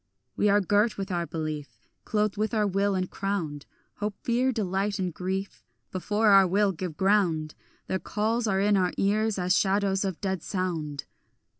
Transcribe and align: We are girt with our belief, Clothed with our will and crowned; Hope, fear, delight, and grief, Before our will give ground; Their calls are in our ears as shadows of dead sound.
We 0.35 0.49
are 0.49 0.61
girt 0.61 0.97
with 0.97 1.11
our 1.11 1.27
belief, 1.27 1.79
Clothed 2.05 2.35
with 2.35 2.55
our 2.55 2.65
will 2.65 2.95
and 2.95 3.07
crowned; 3.07 3.67
Hope, 3.97 4.15
fear, 4.23 4.51
delight, 4.51 4.97
and 4.97 5.13
grief, 5.13 5.63
Before 5.91 6.29
our 6.29 6.47
will 6.47 6.71
give 6.71 6.97
ground; 6.97 7.53
Their 7.85 7.99
calls 7.99 8.47
are 8.47 8.59
in 8.59 8.77
our 8.77 8.93
ears 8.97 9.37
as 9.37 9.55
shadows 9.55 10.03
of 10.03 10.19
dead 10.19 10.41
sound. 10.41 11.05